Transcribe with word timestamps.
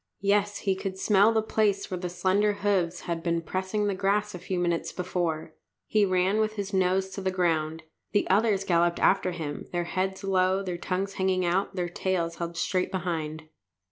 Yes, 0.23 0.61
he 0.61 0.75
could 0.75 0.97
smell 0.97 1.31
the 1.31 1.43
place 1.43 1.91
where 1.91 1.99
the 1.99 2.09
slender 2.09 2.53
hoofs 2.53 3.01
had 3.01 3.21
been 3.21 3.43
pressing 3.43 3.85
the 3.85 3.93
grass 3.93 4.33
a 4.33 4.39
few 4.39 4.57
minutes 4.57 4.91
before. 4.91 5.53
He 5.85 6.05
ran 6.05 6.37
on, 6.37 6.41
with 6.41 6.53
his 6.55 6.73
nose 6.73 7.09
to 7.11 7.21
the 7.21 7.29
ground. 7.29 7.83
The 8.11 8.27
others 8.27 8.63
galloped 8.63 8.97
after 8.99 9.29
him, 9.31 9.67
their 9.71 9.83
heads 9.83 10.23
low, 10.23 10.63
their 10.63 10.79
tongues 10.79 11.13
hanging 11.13 11.45
out, 11.45 11.75
their 11.75 11.87
tails 11.87 12.37
held 12.37 12.57
straight 12.57 12.89
behind. 12.91 13.43